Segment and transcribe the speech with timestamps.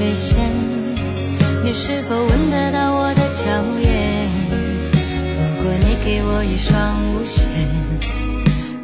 [0.00, 0.34] 水仙，
[1.62, 3.44] 你是否闻得到我的娇
[3.78, 4.30] 艳？
[5.36, 7.46] 如果你给我一双舞鞋，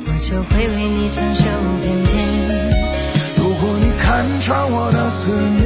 [0.05, 1.45] 我就会为你长袖
[1.81, 2.13] 翩翩。
[3.39, 5.65] 如果你看穿我的思念，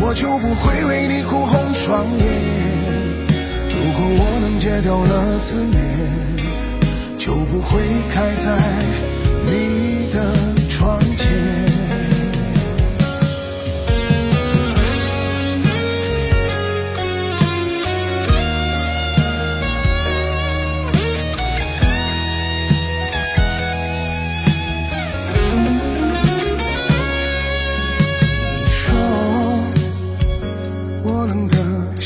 [0.00, 2.24] 我就不会为你哭红双眼。
[3.68, 5.76] 如果我能戒掉了思念，
[7.18, 7.78] 就不会
[8.08, 8.56] 开在
[9.44, 9.93] 你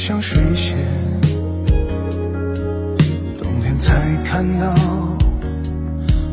[0.09, 0.75] 像水仙
[3.37, 3.93] 冬天才
[4.25, 4.75] 看到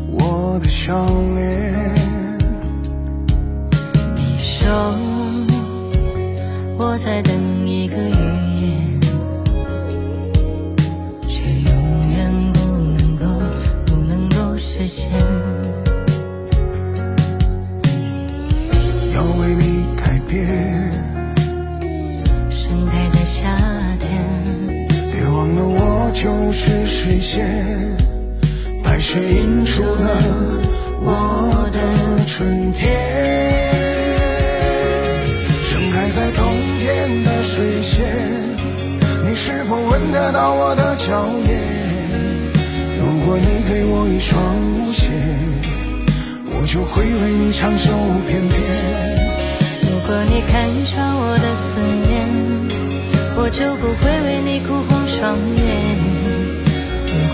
[0.10, 0.96] 我的笑
[1.36, 1.94] 脸。
[4.16, 4.66] 你说
[6.78, 7.98] 我在等一个
[27.28, 27.44] 现
[28.84, 30.10] 白雪映出了
[31.02, 32.88] 我的春天
[35.64, 36.46] 盛开在冬
[36.80, 38.06] 天的水仙
[39.24, 41.60] 你是否闻得到我的娇艳？
[43.00, 44.40] 如果你给我一双
[44.76, 45.10] 舞鞋
[46.52, 47.90] 我就会为你长袖
[48.30, 48.56] 翩翩
[49.82, 52.30] 如果你看穿我的思念
[53.36, 56.25] 我就不会为你哭红双眼。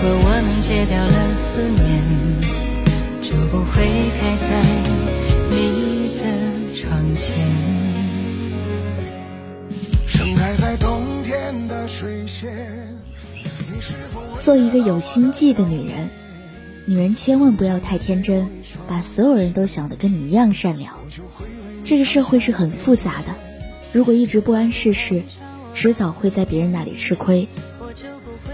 [0.02, 2.02] 如果我能戒掉了思念，
[3.22, 4.60] 就不会开在
[5.48, 7.36] 你的窗前。
[10.04, 12.50] 盛开在冬天的水仙。
[14.40, 16.08] 做一个有心计的女人，
[16.84, 18.48] 女人千万不要太天真。
[18.88, 20.96] 把所有人都想得跟你一样善良，
[21.84, 23.28] 这个社会是很复杂的。
[23.92, 25.22] 如果一直不谙世事，
[25.72, 27.46] 迟早会在别人那里吃亏。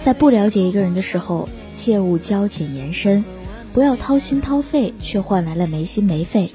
[0.00, 3.24] 在不了解一个人的时候，切勿交浅言深，
[3.72, 6.50] 不要掏心掏肺却换来了没心没肺。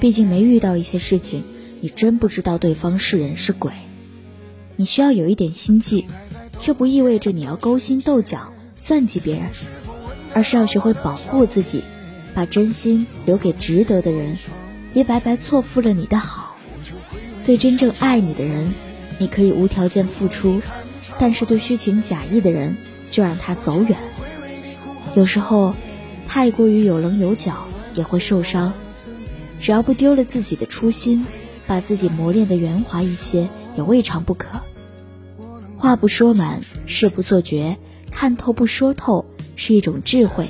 [0.00, 1.44] 毕竟没遇到一些事情，
[1.80, 3.72] 你真不知道对方是人是鬼。
[4.76, 6.06] 你需要有一点心计，
[6.60, 9.44] 却不意味着你要勾心斗角算计别人，
[10.34, 11.82] 而是要学会保护自己。
[12.34, 14.36] 把真心留给值得的人，
[14.94, 16.56] 别白白错付了你的好。
[17.44, 18.72] 对真正爱你的人，
[19.18, 20.60] 你可以无条件付出；
[21.18, 22.76] 但是对虚情假意的人，
[23.10, 23.98] 就让他走远。
[25.14, 25.74] 有时候，
[26.26, 28.72] 太过于有棱有角也会受伤。
[29.60, 31.26] 只要不丢了自己的初心，
[31.66, 34.60] 把自己磨练的圆滑一些，也未尝不可。
[35.76, 37.76] 话不说满，事不做绝，
[38.10, 39.24] 看透不说透，
[39.56, 40.48] 是一种智慧。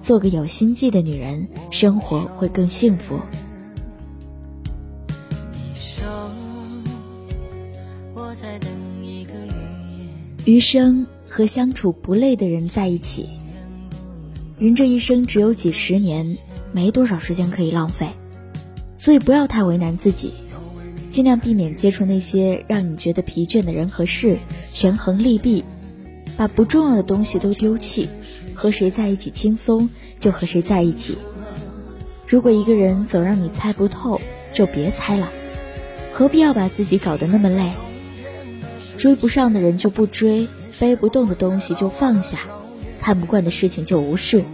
[0.00, 3.18] 做个有心计的女人，生活会更幸福。
[10.44, 13.28] 余生和相处不累的人在一起。
[14.58, 16.36] 人这一生只有几十年，
[16.72, 18.08] 没多少时间可以浪费，
[18.96, 20.32] 所以不要太为难自己，
[21.08, 24.38] 尽量避免接触那些让你觉得疲倦的人和事，
[24.72, 25.62] 权衡利弊，
[26.36, 28.08] 把不重要的东西都丢弃。
[28.54, 29.88] 和谁在一起轻松，
[30.18, 31.16] 就和谁在一起。
[32.26, 34.20] 如果一个人总让你猜不透，
[34.52, 35.32] 就别猜了，
[36.12, 37.72] 何必要把自己搞得那么累？
[39.02, 40.46] 追不上的人就不追，
[40.78, 42.38] 背不动的东西就放下，
[43.00, 44.44] 看不惯的事情就无视，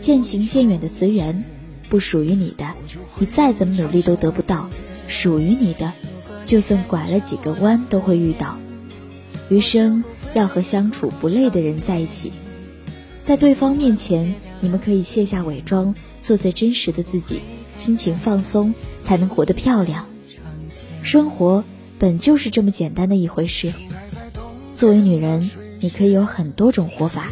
[0.00, 1.44] 渐行渐远的随缘。
[1.88, 2.72] 不属于你的，
[3.16, 4.68] 你再怎么努力都得不到；
[5.06, 5.92] 属于你的，
[6.44, 8.58] 就算拐了几个弯都会遇到。
[9.50, 10.02] 余生
[10.34, 12.32] 要和相处不累的人在一起。
[13.22, 17.40] 在对方面前，你们可以卸下伪装，做最真实的自己，
[17.76, 20.06] 心情放松，才能活得漂亮。
[21.04, 21.62] 生活
[21.98, 23.72] 本就是这么简单的一回事。
[24.74, 25.50] 作为女人，
[25.80, 27.28] 你可以有很多种活法。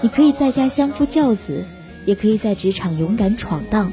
[0.00, 1.64] 你可以在家相夫教子，
[2.04, 3.92] 也可以在职场勇敢闯荡。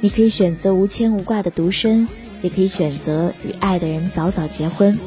[0.00, 2.08] 你可以选择无牵无挂的独身，
[2.42, 4.98] 也可以选择与爱的人早早结婚。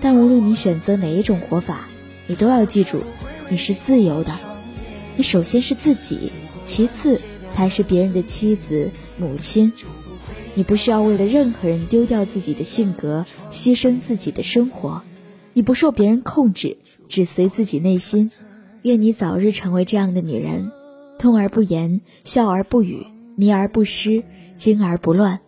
[0.00, 1.88] 但无论你选择哪一种活法，
[2.26, 3.02] 你都要记住。
[3.48, 4.32] 你是自由的，
[5.16, 6.30] 你首先是自己，
[6.62, 7.20] 其次
[7.52, 9.72] 才是别人的妻子、母亲。
[10.58, 15.00] 你不需要为了任何人丢掉自己的性格，牺牲自己的生活。
[15.52, 16.76] 你不受别人控制，
[17.08, 18.28] 只随自己内心。
[18.82, 20.68] 愿你早日成为这样的女人，
[21.16, 23.06] 痛而不言，笑而不语，
[23.36, 24.24] 迷而不失，
[24.56, 25.38] 惊而不乱。